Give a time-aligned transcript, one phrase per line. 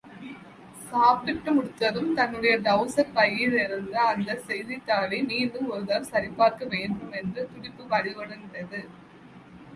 [0.85, 8.81] சாப்பிட்டு முடித்ததும், தன்னுடைய ட்ரவுசர் பையிலிருந்த அந்தச் செய்தித்தாளை மீண்டும் ஒரு தரம் பார்க்க வேண்டுமென்கிற துடிப்பு வலுவடைந்தது!